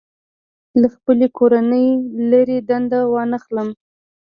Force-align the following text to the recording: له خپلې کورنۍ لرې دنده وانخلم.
له 0.81 0.87
خپلې 0.95 1.27
کورنۍ 1.37 1.87
لرې 2.31 2.57
دنده 2.69 2.99
وانخلم. 3.13 3.69